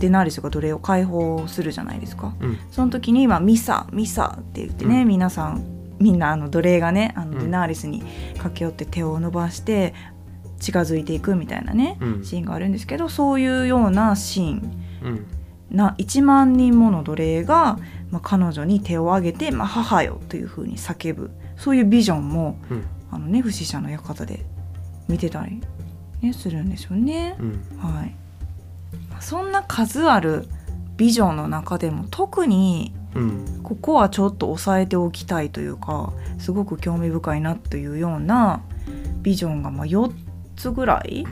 [0.00, 2.34] デナーリスが奴隷を解放するじゃないですか。
[2.40, 2.58] うん。
[2.70, 5.08] その時に、まあ、ミサミサって言ってね、うん。
[5.08, 5.64] 皆さん
[5.98, 7.38] みんなあの奴隷がねあのうん。
[7.38, 8.02] デナーリスに
[8.36, 9.94] 駆け寄って手を伸ばして
[10.58, 12.24] 近づいていくみたいなね、うん。
[12.24, 14.84] シーンがあるんですけどそういうようなシーン。
[15.02, 15.26] うん。
[15.70, 17.78] な1万人もの奴隷が、
[18.10, 21.30] まあ、彼女に手を挙げて「まあ、母よ」というふうに叫ぶ。
[21.56, 22.84] そういうビジョンもうん。
[23.12, 24.44] あの、ね、不死者の館で
[25.08, 25.60] 見てたり、
[26.22, 27.36] ね、するんですよね。
[27.40, 27.60] うん。
[27.78, 28.14] はい、
[29.20, 30.46] そんな数ある
[30.96, 33.60] ビジョンの中でも特にうん。
[33.64, 38.62] ここはちょっと押さえておきたいというかすごく興味深いなというような
[39.22, 40.12] ビジョンがまあ4
[40.56, 41.24] つぐらい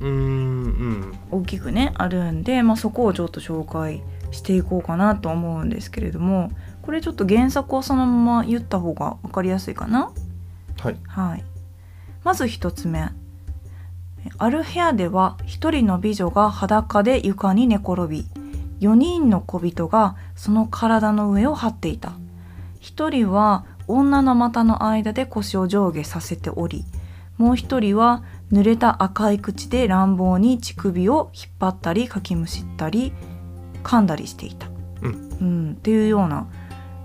[0.00, 6.50] 大きくねあるんで、まあ、そこをちょっと紹介していこうかなと思うんですけれども
[6.82, 10.12] これちょっと原作をそのまま言った方が分かりやすいかな？
[10.80, 10.96] はい。
[11.06, 11.44] はい、
[12.22, 13.10] まず1つ目
[14.38, 18.26] ある部屋では1人の美女が裸で床に寝転び
[18.80, 22.12] 4人の小人がその体の上を張っていた。
[22.80, 26.84] 1人は女の股の間で腰を上下させており
[27.38, 33.12] もう1人は濡れた赤い口で乱暴に乳首を引っ張ったりかきむしったり
[33.82, 34.68] 噛んだりしていた、
[35.02, 35.36] うん。
[35.40, 36.46] うん、っていうような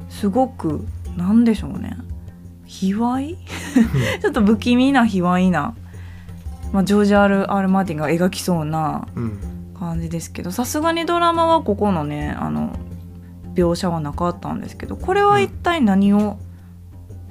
[0.10, 0.86] すごく
[1.18, 1.98] なんでしょうね。
[2.66, 3.38] 卑猥？
[4.22, 5.76] ちょっと不気味な卑猥な、
[6.72, 9.40] まあ、ジョージ・アール・アール・マーティンが描きそうなうん。
[9.78, 12.72] 感じですけどさすがにドラマはここのねあの
[13.56, 16.38] 描写はなかったんですけどこれは一体何を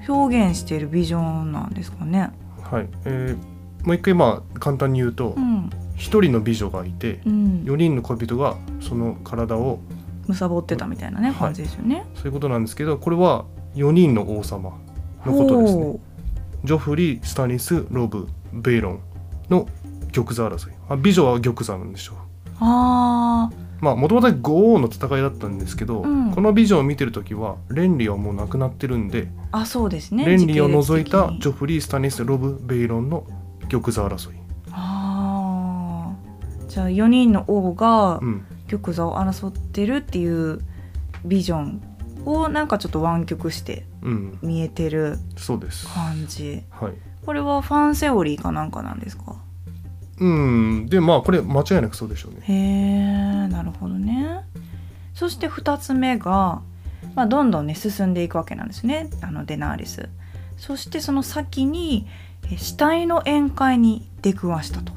[0.09, 2.31] 表現しているビジョンなんですかね？
[2.63, 2.89] はい。
[3.05, 3.51] えー
[3.87, 5.71] もう一回まあ簡単に言うとうん。
[5.97, 7.63] 一人の美女がいてうん。
[7.65, 9.79] 4人の恋人がその体を
[10.27, 11.35] むさぼってたみたいなねはい。
[11.37, 12.05] 感じですよね。
[12.17, 13.45] そういうことなんですけどこれは
[13.77, 14.73] 4人の王様
[15.25, 15.83] のことですね。
[15.85, 16.01] ほ
[16.65, 19.01] ジョフリースタニスロブベイロン
[19.51, 19.69] の
[20.13, 20.73] 玉座争い。
[20.89, 22.17] あ美女は玉座なんでしょう。
[22.17, 22.21] う
[22.61, 26.33] あまあもともと五王の戦いだったんですけど、うん。
[26.33, 30.25] このビジョンを見てる時はレンリはもうなくなってるんで、ーあそうですね。
[30.25, 33.27] レンリを除いたジョフリースタニスロブベイロンの
[33.69, 34.35] 玉座争い、
[34.71, 36.69] あー。
[36.69, 40.61] じゃあ4人の王がうん、玉座を争ってるっていう
[41.25, 41.83] ビジョン
[42.27, 45.87] をなんかちょっと湾曲してうん、見えてるそうです。
[45.89, 46.63] 感じ。
[46.71, 46.93] はい
[47.25, 49.37] これはファンセオリーかなんかなんですか？
[50.19, 50.87] うん。
[50.89, 52.41] でまあこれ間違いなくそうでしょうね。
[52.43, 52.53] へ
[53.45, 54.41] えなるほどね。
[55.15, 56.63] そして2つ目が、
[57.15, 59.11] まあ、どんどんね進んでいくわけなんですね。
[59.21, 60.09] あのデナーリス。
[60.57, 62.07] そしてその先に
[62.51, 64.93] え死体の宴会に出くわしたと。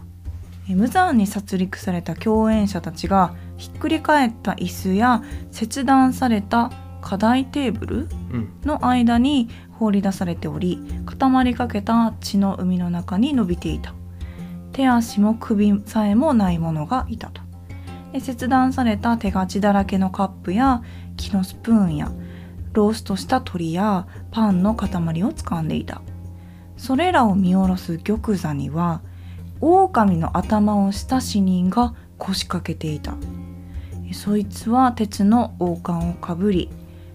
[0.69, 6.71] え無残に殺戮された共演者たちがひっくり返った椅子や切断された
[7.03, 7.97] 課題テーブル
[8.31, 8.53] うん。
[8.63, 13.93] の間に放り出されており固まりかけた血の海の中に伸びていた。
[14.71, 17.41] 手足も首さえもないものがいたと。
[18.13, 20.81] で切断された手が血だらけのカップや
[21.17, 22.11] 木のスプーンや
[22.71, 26.01] ローストした鳥やパンの塊を掴んでいた。
[26.77, 29.01] それらを見下ろす玉座には
[29.61, 33.15] 狼の頭をした死人が腰掛けていた。
[34.13, 36.69] そいつは鉄の王冠をかぶり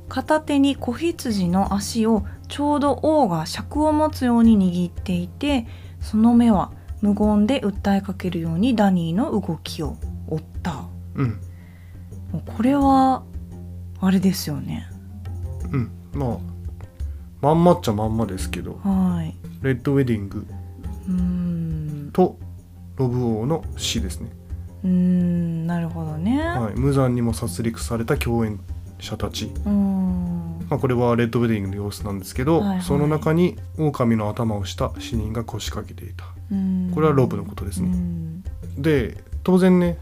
[0.08, 5.66] 片手に子羊の足をちょうど王が尺を持つように握っていて
[6.00, 9.96] その目は無言で訴えかけるようにダニーの動きを
[10.28, 10.84] 追った。
[11.14, 11.40] うん。
[12.32, 13.22] もうこれは
[14.00, 14.88] あれですよね。
[15.72, 15.90] うん。
[16.12, 16.38] まあ
[17.40, 18.80] まんまっちゃまんまですけど。
[18.82, 19.36] はい。
[19.62, 20.46] レッドウェディング。
[22.12, 22.36] と
[22.96, 24.30] ロブ王の死ですね、
[24.82, 28.60] うーんなるほどね、はい、無残にも殺戮された共演
[29.00, 29.50] 者たち。
[29.64, 32.82] まあ、これはレッドウェディングの様子なんですけど、はいはい。
[32.82, 36.24] その中に狼の頭をした死人が腰掛けていた。
[36.52, 36.90] うん。
[36.94, 37.88] これはロブのことですね。
[37.88, 38.44] うん。
[38.76, 39.98] で当然ね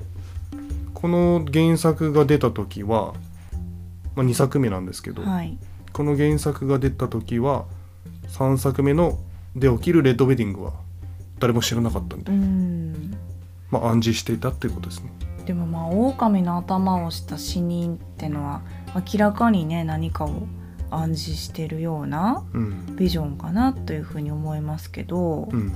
[0.95, 3.15] この原作が出た時は、
[4.15, 5.57] まあ、2作目なんですけど、はい。
[5.93, 7.65] この原作が出た時は
[8.29, 9.19] 3作目の
[9.55, 10.73] で起きるレッドウェディングは
[11.39, 13.17] 誰も知らなかったんで、うん。
[13.71, 15.11] まあ、暗示していたっていうことですね。
[15.47, 18.63] でもまあ狼の頭をした死人ってのは
[18.97, 20.47] 明らかにね何かを
[20.91, 22.97] 暗示してるようなうん。
[22.97, 25.73] ビジョンかなというふうに思いますけど、うん。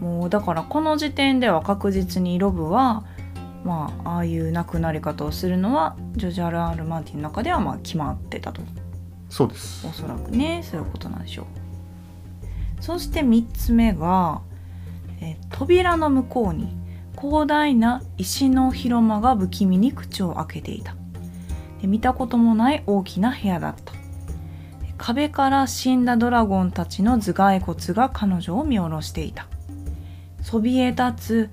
[0.00, 3.04] もうだからこの時点では確実にロブは
[3.64, 8.62] まあああいう亡くなり方をするのはジョージ・アル・アール・マーティンの中ではまあ決まってたと。
[9.28, 9.86] そうです。
[9.86, 11.46] おそらくねそういうことなんでしょう。
[12.82, 14.42] そして3つ目が、
[15.20, 16.76] えー扉の向こうに
[17.20, 20.94] 広大な石の広間が不気味に口を開けていた。
[20.94, 20.97] で
[21.86, 23.92] 見たこともない大きな部屋だった。
[24.96, 29.46] 壁から死んだドラゴンたちの頭蓋骨が彼女を見下ろしていた。
[30.42, 31.50] そびえ立つ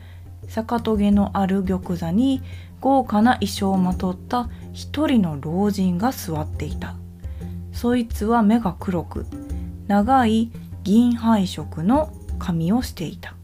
[0.48, 2.42] 逆トゲのある玉座に
[2.82, 6.96] 豪華な衣装をまとった一人の老人が座っていた。
[7.72, 9.26] そいつは目が黒く
[9.88, 10.52] 長い
[10.84, 13.36] 銀灰色の髪をしていた。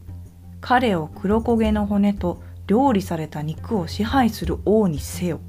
[0.60, 5.40] 彼を黒焦げの骨と料理された肉を支配する王にせよ。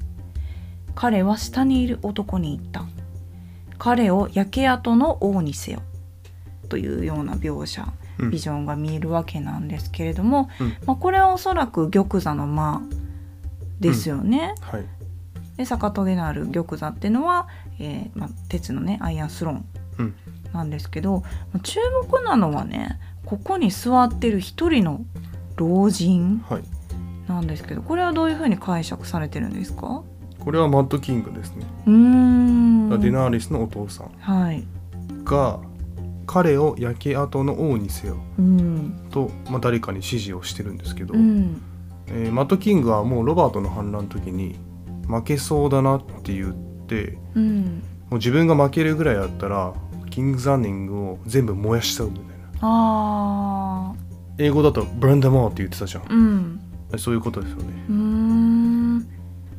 [0.94, 2.84] 彼は下にいる男に言った。
[3.78, 5.82] 彼を焼け跡の王にせよ。
[6.68, 7.86] というような描写
[8.18, 8.30] うん。
[8.30, 10.76] ビジョンが見えるわけなんですけれども、うん。
[10.86, 12.82] まあ、これはおそらく玉座の間
[13.80, 14.54] ですよね。
[14.60, 14.84] はい。
[15.56, 19.64] で逆トゲのある玉座っていうのは、えーまあ、鉄のねアイアンスローン
[19.98, 20.14] うん。
[20.52, 21.22] なんですけど、
[21.62, 25.00] 注目なのはねここに座ってる一人の
[25.56, 26.62] 老人はい。
[27.28, 30.02] なんですけどこれはどういうふうに解釈されてるんですか？
[30.44, 33.00] これはマッドキングですね、うーん。
[33.00, 34.10] デナーリスのお父さん。
[34.18, 34.64] はい、
[35.24, 35.58] が
[36.26, 38.16] 彼を焼け跡の王にせよ。
[38.38, 39.08] うん。
[39.10, 41.60] と、まあ、誰かに指示をしてるんですけど、うん。
[42.08, 44.56] えーマッドキングはもうロバートの反乱の時に
[45.08, 46.54] 負けそうだなって言っ
[46.86, 47.70] てうん、も
[48.12, 49.72] う自分が負けるぐらいだったら
[50.10, 52.34] キングザンニングを全部燃やしちゃうみたいな。
[52.60, 53.94] あ
[54.38, 56.04] 英語だとブランダモーって言ってたじゃん。
[56.04, 56.60] ーうん。
[56.98, 57.64] そういうことですよね。
[57.88, 58.23] うーん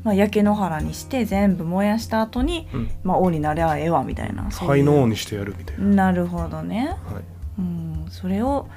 [0.05, 2.91] まあ焼け野原にして全部燃やした後に、うん。
[3.03, 6.95] まあ王になりゃええわみたいなそうい灰うの王にしてやるみたいな、なるほどね。
[7.11, 7.23] はい。
[7.57, 8.69] うんそれを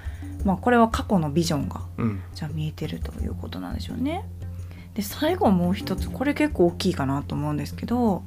[0.45, 2.23] まあこれは過去のビジョンがうん。
[2.35, 4.25] じゃあ見えてるということなんでしょうね。
[4.95, 8.25] で最後もう一つこれ結構大きいかなと思うんですけど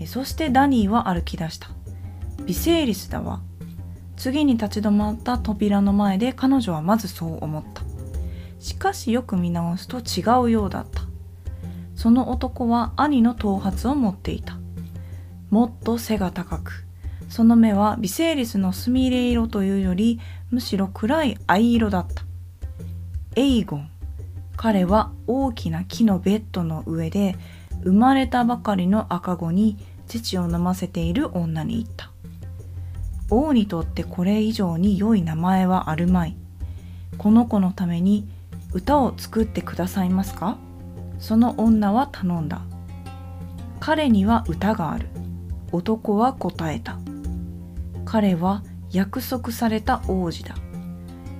[0.00, 1.70] えそしてダニーは歩き出した。
[2.44, 3.40] ビセイリスだわ。
[4.16, 7.82] 次に立ち止まった扉の前で彼女はまずそう思った。
[8.60, 11.07] しかしよく見直すと違うようだった
[11.98, 14.56] その男は兄の頭髪を持っていた。
[15.50, 16.84] もっと背が高く
[17.28, 20.20] その目はビセイリスのすみれ色というより
[20.52, 22.22] むしろ暗い藍色だった。
[23.34, 23.90] エイゴン
[24.56, 27.36] 彼は大きな木のベッドの上で
[27.82, 32.12] 生まれたばかりの赤子に乳を飲ませている女に言った。
[33.28, 36.36] 王にとってこれ以上に良い名前はあるまい。
[37.18, 38.28] この子のために
[38.72, 40.58] 歌を作ってくださいますか？
[41.18, 42.62] その女は頼んだ。
[43.80, 45.08] 彼には歌がある
[45.72, 46.98] 男は答えた。
[48.04, 50.54] 彼は約束された王子だ。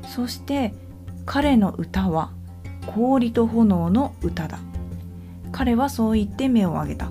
[0.07, 0.75] そして
[1.25, 2.33] 彼の歌は
[2.87, 4.59] 氷と炎の歌だ。
[5.53, 7.11] 彼はそう言って目を上げた。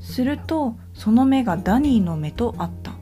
[0.00, 2.92] するとその目がダニーの目とあった。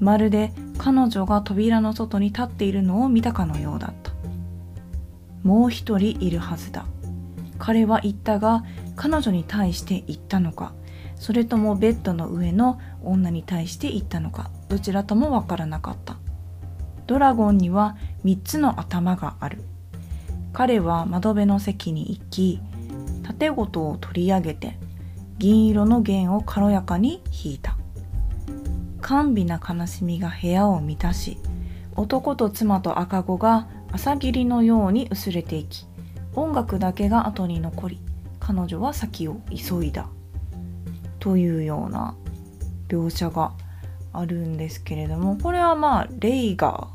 [0.00, 4.12] まるで彼女が扉の外に立っているのを見たかのようだった。
[5.42, 6.86] もう一人いるはずだ。
[7.58, 8.64] 彼は言ったが
[8.96, 10.72] 彼女に対して言ったのか。
[11.16, 14.50] それともベッドの上の女に対して言ったのか。
[14.68, 16.16] どちらともわからなかった。
[17.06, 19.62] ドラゴンには3つの頭がある。
[20.52, 22.60] 彼は窓辺の席に行き
[23.24, 24.78] 盾ごとを取り上げて
[25.38, 27.76] 銀色の弦を軽やかに弾いた。
[29.04, 31.36] 甘美な悲しみが部屋を満たし
[31.94, 35.86] 男と妻と赤子が朝霧のように薄れていき
[36.34, 38.00] 音楽だけが後に残り
[38.40, 40.06] 彼女は先を急いだ。
[41.18, 42.14] というような
[42.88, 43.52] 描写が
[44.12, 46.88] あるんですけれどもこれはまあレイガ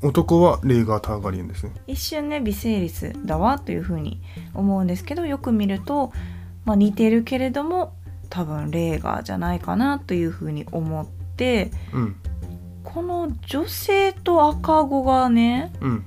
[0.00, 1.72] 男はレーガー・ターガリエンですね。
[1.88, 4.20] ー一瞬ねビセイリスだわというふうに
[4.54, 6.12] 思うんですけどよく見ると、
[6.64, 7.94] まあ、似てるけれども
[8.30, 12.16] 多分レーガーじゃないかなというふうに思ってうん。
[12.84, 16.04] この女性と赤子がねうん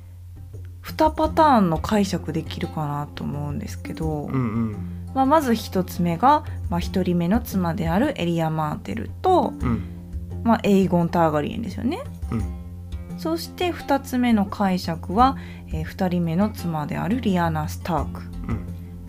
[0.83, 4.75] 2パターンの解釈できるかなと思うんですけど、うんうん
[5.13, 9.83] まあ、まず一つ目が、まあ、一人目の妻であるエリア・マーテルと、うん
[10.43, 11.99] まあ、エイゴン・ターガリエンですよね。
[12.31, 12.43] うん
[13.17, 18.21] そして二つ目の解釈は、えー二人目の妻であるリアナ・スターク。
[18.47, 18.59] うん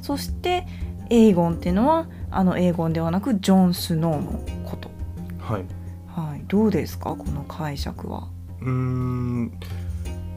[0.03, 0.67] そして
[1.09, 4.33] エイゴンっていうのはあのエイゴンではなくジョン・スノーの
[4.69, 4.91] こと。
[5.39, 5.65] はい
[6.09, 7.17] はい、どうですか？
[7.17, 8.29] この解釈は。
[8.61, 9.53] うーん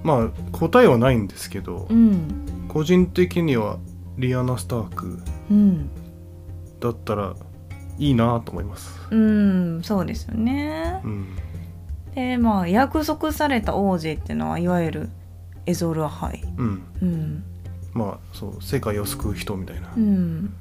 [0.05, 3.79] まあ答えはないんですけどうん、個人的には
[4.17, 5.89] リアナ・スタークうん、
[6.79, 7.35] だったら
[7.97, 8.99] いいなと思います。
[9.09, 10.99] うん、そうですよね。
[11.03, 11.35] うん。
[12.13, 15.09] でまあ約束された王子っていうのはいわゆる
[15.65, 16.43] エゾルアハイ。
[16.57, 16.83] うん。
[17.01, 17.43] うん、
[17.93, 19.91] まあそう世界を救う人みたいな。
[19.95, 20.53] うん。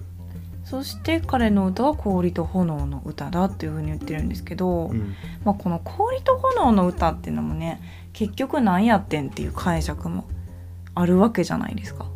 [0.64, 5.14] そして彼の歌は氷と炎の歌だっていうふうに言ってるんですけど、うん。
[5.44, 7.80] まあ、この氷と炎の歌っていうのもね
[8.14, 10.24] 結局何やってんっていう解釈も
[10.94, 12.06] あるわけじゃないですか。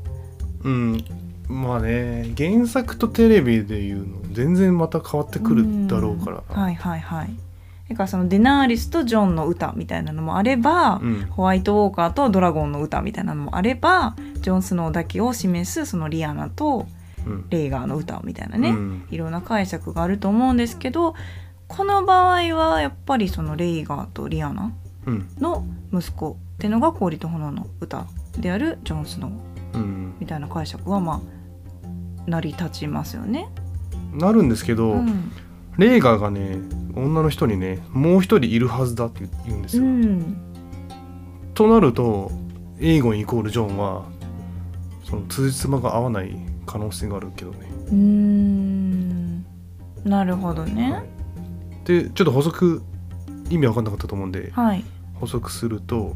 [0.65, 1.05] うん。
[1.49, 6.37] まあね原作とテレビでいうの全然また変わってくるだろうから。
[6.39, 6.43] ん。
[6.45, 7.31] はいはいはい。
[7.91, 11.27] だからそのデナーリスとジョンの歌みたいなのもあれば、うん。
[11.31, 16.87] ホワイトウォーカーとドラゴンの歌みたいなのもあればジョン・スノーだけを示すそのリアナと
[17.27, 17.47] うん。
[17.51, 19.09] レイガーの歌みたいなね、うん。
[19.11, 21.15] いろんな解釈があると思うんですけど
[21.67, 24.88] この場合はやっぱりそのレイガーとリアナうん
[25.39, 28.07] の息子っていうのが氷と炎の歌
[28.39, 30.15] であるジョン・スノーうん。
[30.19, 33.49] みたいな解釈はまあ成り立ちますよね。
[34.13, 35.33] なるんですけど、うん。
[35.77, 36.59] レイガーがね
[36.97, 40.37] 女の人にねもう一人いるはずだって言うんですうよ、ん。
[41.55, 42.31] となると
[42.81, 44.05] エイゴンイコールジョンは
[45.05, 47.59] その辻褄が合わない可能性があるけどね。
[47.89, 49.45] うーん。
[50.05, 51.03] なるほどね。
[51.85, 52.83] でちょっと補足
[53.51, 54.85] 意味わかんなかったと思うんではい。
[55.19, 56.15] 補足すると、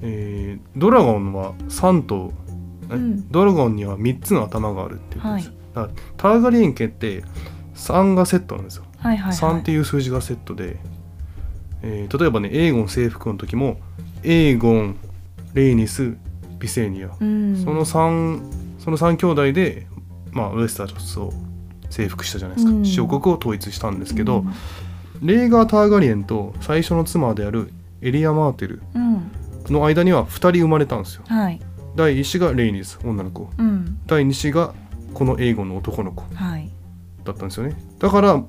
[0.00, 2.32] えードラゴンは3頭、
[2.90, 3.30] えうん。
[3.30, 5.56] ドラゴンには3つの頭があるって言うんです、はい。
[5.74, 7.24] だからターガリエン家って
[7.74, 9.36] 3がセットなんですよ、はいはいはい。
[9.36, 10.78] 3っていう数字がセットで、
[11.82, 13.78] えー例えばねエーゴン征服の時も
[14.22, 14.96] エーゴン
[15.54, 16.16] レイニス
[16.58, 18.42] ビセーニア、うん、その3
[18.78, 19.86] その3兄弟で、
[20.32, 21.32] まあ、ウェスタロスを
[21.90, 22.84] 征服したじゃないですか、うん。
[22.86, 24.52] 小国を統一したんですけど、うん。
[25.26, 27.70] レーガー・ターガリエンと最初の妻である
[28.02, 29.30] エリア・マーテルうん、
[29.72, 31.22] の間には2人生まれたんですよ。
[31.26, 31.60] はい。
[31.94, 33.48] 第1子がレイニス女の子。
[33.56, 34.74] うん、第2子が
[35.14, 36.70] このエーゴンの男の子はい。
[37.24, 37.76] だったんですよね。
[37.98, 38.42] だから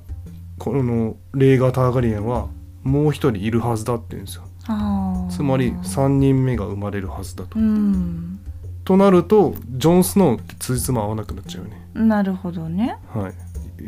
[0.58, 2.48] このレーガー・ターガリエンは
[2.84, 4.44] もう一人いるはずだって言うんですよ。
[5.30, 8.40] つまり3人目が生まれるはずだと、うん。
[8.86, 11.82] となるとジョン・スノーつじつま合わなくなっちゃうよね。
[11.94, 12.98] なるほどね。
[13.14, 13.34] はい。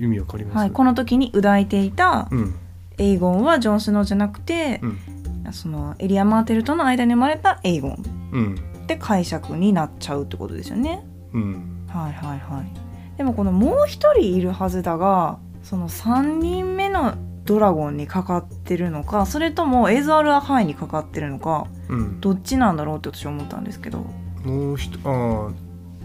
[0.04, 2.56] 意味わかります、はい、この時に抱いていたうん。
[2.98, 5.15] エイゴンはジョン・スノーじゃなくて、うん
[5.54, 8.56] そのエリア・マーテルとの間に生まれたエイゴンうん。
[8.84, 11.06] って解釈になっちゃうってことですよね。
[11.34, 11.86] うん。
[11.88, 13.18] はいはいはい。
[13.18, 22.20] でもこのもう一人いるはずだがその3人目のドラゴンにかかってるのかそれともエザール・アハイにかかってるのかうん。
[22.22, 24.06] どっちなんだろうって私は思ったんですけど。
[24.44, 25.52] もう一ああ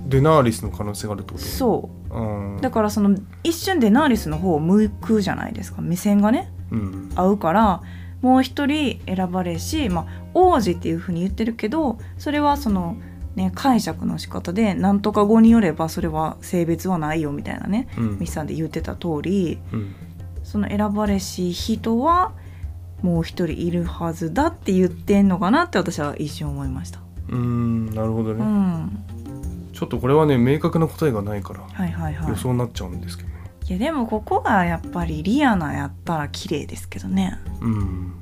[0.07, 1.45] デナーリスの可能性があるってこと？
[1.45, 2.15] そう。
[2.19, 5.83] うんだからその一瞬デナーリスの方を向くじゃないですか。
[5.83, 6.51] 目線がね。
[6.71, 7.13] うん。
[7.15, 7.83] 合うから
[8.23, 12.97] もう一人選ばれし、まあ、王子っていうふうに言ってるけどそれはその、
[13.35, 18.19] ね、解釈の仕方で何とか語によればそれは性別はないよみたいなねうん。
[18.19, 19.95] ミスさんで言ってた通りうん。
[20.43, 22.33] その選ばれし人は
[23.03, 27.01] もう一人いるはずだって言ってんのかなって私は一瞬思いました。
[27.29, 29.05] うんなるほどうね、ん、
[29.73, 32.29] ちょっとこれはね明確な答えがないからはいはいはい。
[32.29, 32.37] 予。
[32.37, 33.29] 想になっちゃうんですけど。
[33.29, 33.30] ね、
[33.71, 37.39] いやでもここがやっぱりリアナやったら綺麗ですけどね。
[37.61, 38.13] うん。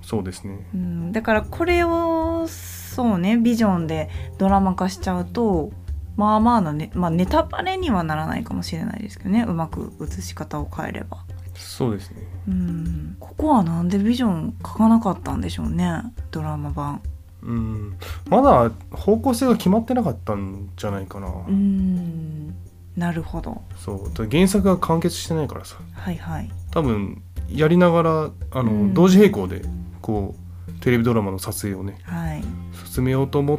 [0.00, 0.66] そうですね。
[0.72, 5.70] うん、だからこれをそうねビジョンでドラマ化しちゃうと
[6.16, 9.44] まあまあなね、まあ、ネタバレにはならないかもしれないですけどね。
[9.46, 11.26] うまく映し方を変えれば。
[11.54, 12.22] そうですね。
[12.48, 17.02] うん、ここはなんでビジョン書かなかったんでしょうねドラマ版。
[17.42, 17.98] うん。
[18.30, 22.54] まだ方向性が決まってなかったんじゃないかな、うん
[22.96, 23.62] なるほど。
[23.76, 24.28] そう。
[24.28, 25.76] 原作が完結してないからさ。
[25.92, 26.50] はいはい。
[26.70, 28.94] 多分やりながらあの、うん。
[28.94, 29.62] 同時並行で
[30.00, 32.42] こうテレビドラマの撮影をねはい、
[32.86, 33.58] 進めようと思っ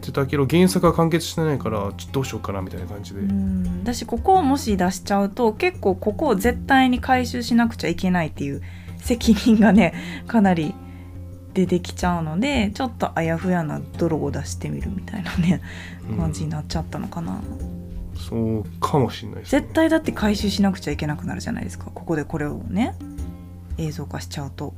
[0.00, 3.84] てたけど原作が完結してないからちょっとどうしようかなみたいな感じで、うん。
[3.84, 8.62] だしここをもし出しちゃうと結構ここを絶対に回収しなくちゃいけないっていう
[8.98, 9.94] 責任がね
[10.26, 10.74] かなり
[11.54, 15.60] 出てきちゃうのでちょっとあやふやな泥を出してみるみたいなね
[16.10, 16.18] うん。
[16.18, 17.40] 感じになっちゃったのかな、
[18.28, 21.90] そうかもしれないです、ね、絶対だって回収しなくちゃいけなくなるじゃないですか。
[21.94, 22.94] ここでこれをね
[23.78, 24.74] 映像化しちゃうと。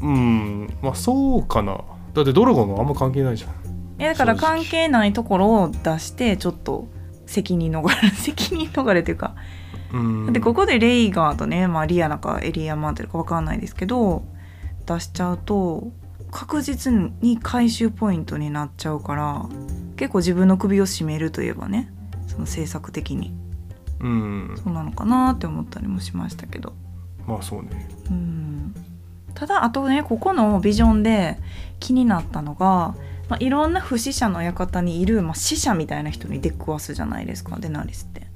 [0.00, 1.80] うんまあそうかな。
[2.14, 3.52] だってドラゴンはあんま関係ないじゃん。
[3.98, 6.88] えだから関係ないところを出してちょっと
[7.26, 9.34] 責任逃れ 責任逃れっていうか。
[9.92, 10.32] うん。
[10.32, 14.24] でここでレイガーとね、まあ、リアナかエリアマンテルか分かんないですけど
[14.86, 15.92] 出しちゃうと
[16.32, 19.46] 確実に回収ポイントになっちゃうから
[19.96, 21.92] 結構自分の首を絞めるといえばね
[22.26, 23.32] その政策的に。
[24.00, 24.54] うん。
[24.62, 26.72] そうなのかなって思ったりもしましたけど。
[27.26, 27.88] まあそうね。
[28.10, 28.74] うん。
[29.34, 31.38] ただあとねここのビジョンで
[31.80, 32.94] 気になったのが、
[33.28, 38.26] まあ、いろんな不死者の館にいる、まあ、死者みたいな人に出くわすじゃないですかデナリスって。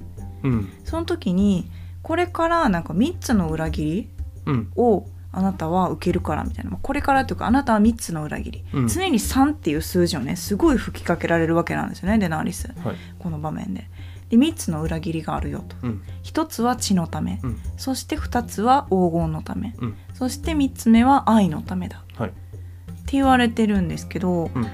[0.43, 0.69] うん。
[0.85, 1.69] その時に
[2.01, 4.09] これからなんか3つの裏切り
[4.45, 4.71] うん。
[4.75, 6.71] をあなたは受けるからみたいな。
[6.71, 8.87] まあこれからというかあなたは3つの裏切り、うん。
[8.87, 12.67] 常に3っていう数字をねすごい吹きかけられるわけなんですよねデナーリス。
[12.83, 12.95] はい。
[13.19, 13.89] この場面で。
[14.29, 15.75] で3つの裏切りがあるよと。
[15.83, 16.01] うん。
[16.23, 17.59] 1つは血のため、うん。
[17.77, 19.95] そして2つは黄金のため、うん。
[20.13, 22.03] そして3つ目は愛のためだ。
[22.17, 22.29] はい。
[22.29, 24.67] って言われてるんですけど、うん。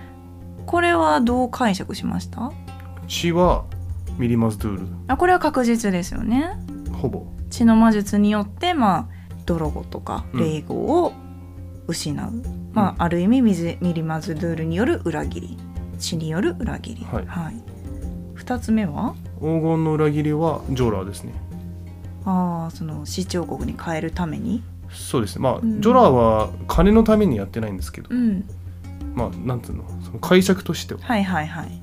[0.65, 2.51] これはどう解釈しました？
[3.07, 3.65] 血は
[4.17, 6.55] ミリマズドゥーあこれは確実ですよね。
[6.85, 7.27] ルほぼ。
[7.51, 9.12] 血の魔術によってまあ
[9.45, 10.39] ドロゴとかうん。
[10.39, 11.13] レイゴを
[11.87, 12.31] 失う、
[12.73, 15.57] まあある意味ミズミリマズドゥールによる裏切り
[15.99, 17.05] 血による裏切り。
[17.05, 17.25] はい。
[18.35, 19.15] 2つ目は？
[19.39, 21.33] 黄金の裏切りはジョーラーですね。
[22.25, 24.63] ああその死彫刻に変えるために？
[24.89, 25.43] そうですね。
[25.43, 25.81] まあ、うん。
[25.81, 28.45] ジョラーは金のためにやってないんですけど、うん。
[29.13, 29.83] まあなんつうの？
[30.03, 31.01] その解釈としては。
[31.01, 31.81] はいはいはい。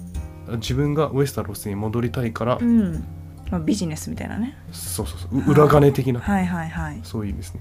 [0.57, 3.05] 自分がウエスタロスに戻りたいから、うん、
[3.51, 4.57] まあ、ビジネスみたいなね。
[4.73, 5.39] そうそうそう。
[5.39, 7.61] う裏金的な、はいはいはい、そういう意味ですね。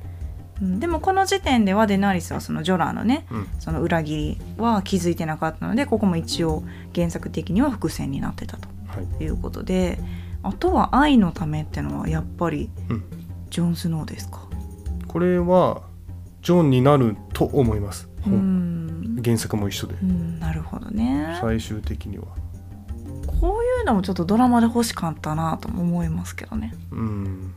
[0.62, 3.48] うん、でもこの時点ではデナーリスはそのジョラーのねうん。
[3.60, 6.64] その裏切りは気づいてなかったのでここも一応
[6.94, 8.68] 原作的には伏線になってたと。
[8.88, 9.24] はい。
[9.24, 10.00] いうことで
[10.44, 13.04] あとは愛のためってのはやっぱりうん。
[13.50, 14.48] ジョン・スノーですか？
[15.08, 15.82] これは
[16.44, 19.96] ジョンになると思います、う本ん、原作も一緒で。
[20.04, 21.36] うん、なるほどね。
[21.42, 22.26] 最終的には
[23.40, 26.74] こういうのもちょっとドラマで欲しかったなとも思いますけどね。
[26.92, 27.54] うん。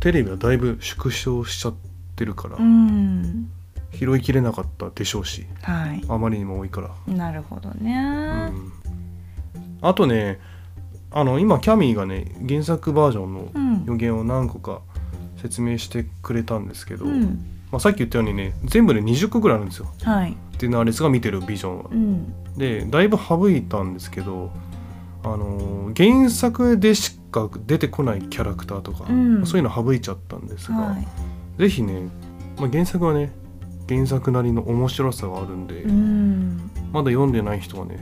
[0.00, 1.74] テレビはだいぶ縮小しちゃっ
[2.16, 3.50] てるから、うん。
[3.92, 6.02] 拾いきれなかったでしょうしはい。
[6.08, 8.72] あまりにも多いから、なるほどうね、ん、
[9.82, 10.40] あとね
[11.10, 13.84] あの今キャミーがね原作バージョンのうん。
[13.84, 14.80] 予言を何個か
[15.36, 17.44] 説明してくれたんですけど、うん。
[17.70, 19.92] まあ、さっき言ったようにね全部で20個ぐらいあるんですよ。
[20.02, 20.36] はい。
[20.58, 21.84] デナーレスが見てるビジョンは。
[21.90, 21.94] う。
[21.94, 22.34] ん。
[22.56, 24.50] でだいぶ省いたんですけど、
[25.24, 29.46] あのー原作でしか出てこないキャラクターとか、うん。
[29.46, 31.06] そういうの省いちゃったんですが、はい。
[31.58, 32.08] ぜひね、
[32.58, 33.30] まあ、原作はね
[33.88, 36.70] 原作なりの面白さがあるんで、うん。
[36.92, 37.98] まだ読んでない人はね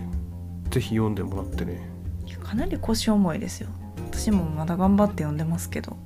[0.70, 1.80] ぜひ読んでもらってね。
[2.42, 3.68] かなり腰重いですよ。
[4.12, 5.96] 私もまだ頑張って読んでますけど。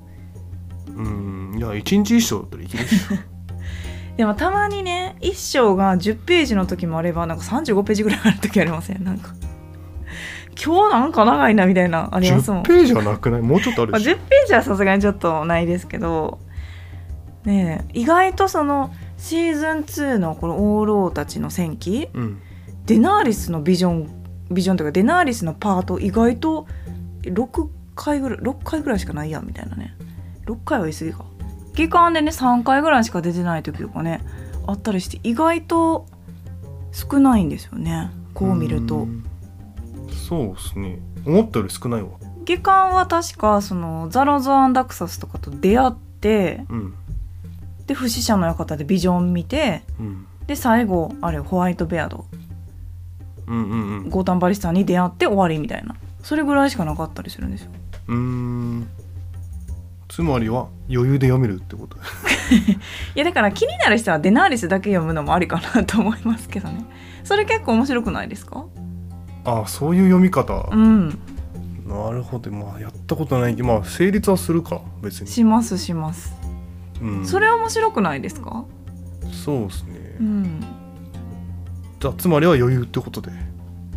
[0.94, 1.56] うん。
[1.58, 3.16] いや一日一章だったらいけるっしょ。
[4.16, 9.02] でもたまにね一章が10ページの時もあればなんか35ページぐらいある時ありません？
[9.04, 9.34] なんか
[10.54, 12.62] 今日なんか長いなみたいなありますもん。
[12.62, 13.42] 10ページはなくない？
[13.42, 16.38] もうちょっとあるまあ、でし10ページはさすがにちょっとないですけど。
[17.44, 22.40] ねえ意外とそのシーズン2のこの王老たちの戦記ょうん。
[22.86, 24.08] デナーリスのビジョン
[24.50, 26.66] ビジョンというかデナーリスのパート意外と
[27.22, 29.94] 6回ぐらい6回ぐらいしかないやんみたいなね。
[30.46, 31.24] 6回は言い過ぎか。
[31.74, 34.20] 期間でね3回ぐらいしか出てない時とかね
[34.66, 36.06] あったりして意外と
[36.92, 38.10] 少ないんですよね。
[38.32, 39.00] こう見ると。
[39.00, 39.22] ん
[40.14, 40.98] そうですね。
[41.26, 42.08] 思ったより少ないわ。
[42.44, 46.94] 下巻は確かそのザロズ・アンダクサスとかと出会ってうん。
[47.86, 50.26] で不死者の館でビジョン見てうん。
[50.46, 52.24] で最後あれホワイトベアド
[53.46, 54.10] うんうんうん。
[54.10, 55.94] ゴータンバリスターに出会って終わりみたいな。
[56.22, 57.70] それぐらいしかなかったりするんですよ。
[58.08, 58.88] うーん。
[60.08, 61.96] つまりは余裕で読めるってこと。
[63.16, 66.84] いやだから気になる人はデナーリスだけ読むのもありかなと思いますけどね。
[67.24, 68.64] それ結構面白くないですか？
[69.44, 71.08] ああそういう読み方、うん。
[71.86, 72.50] なるほど。
[72.50, 73.54] まあやったことない。
[73.54, 74.80] けどまあ成立はするか。
[75.02, 76.34] 別に、しますします。
[77.02, 78.64] うん、それ面白くないですか？
[79.30, 80.60] そうですね、うん。
[82.00, 83.32] じゃあつまりは余裕ってことで。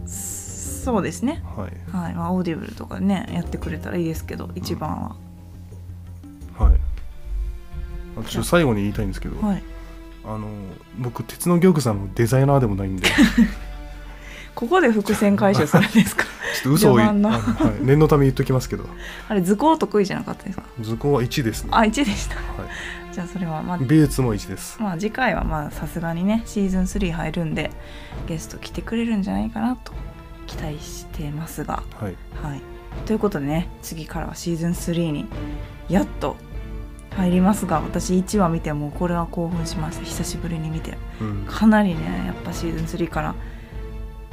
[0.06, 1.44] そうですね。
[1.56, 1.96] はい。
[1.96, 2.16] はい。
[2.16, 5.16] まあオーディブルとかねやってくれたらいいですけど一番は、
[6.58, 6.78] はい。
[8.20, 9.64] あちょっと最後に言いたいんですけど、はい。
[10.26, 10.48] あの
[10.98, 13.08] 僕鉄の玉さんのデザイナーでもないんで
[14.58, 16.24] ここで伏線回収するんですか？
[16.24, 17.38] っと嘘を言の、は
[17.80, 18.86] い、念のため言っときますけど。
[19.30, 20.64] あれ図工得意じゃなかったですか？
[20.82, 22.38] 図工は1ですね、あ1でした。
[22.38, 22.42] は
[23.12, 24.82] じゃあそれはまあい、美術も1です。
[24.82, 27.70] まあ次回はまあさすがにねシーズン3入るんで
[28.28, 29.94] ゲスト来てくれるんじゃないかなと
[30.48, 31.84] 期待してますが。
[32.00, 32.16] はい。
[32.42, 32.62] はい。
[33.06, 35.28] ということでね次からはシーズン3に
[35.88, 36.36] やっと
[37.16, 40.98] 入りますが私1話見てもうこれは興奮しました久しぶりに見て。
[41.22, 41.46] うん。
[41.48, 43.36] かなりねやっぱシーズン3から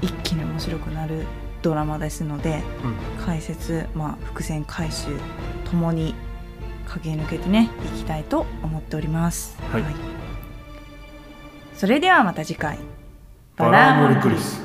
[0.05, 1.25] 一気に面白くなる
[1.63, 3.25] ドラマですのでうん。
[3.25, 5.07] 解説、まあ、伏線回収
[5.71, 6.15] ともに
[6.87, 9.57] 駆け抜けてねいきたいと思っております。
[9.73, 9.85] はい。
[11.75, 12.79] それではまた次回。
[13.57, 14.61] バラーモルクリス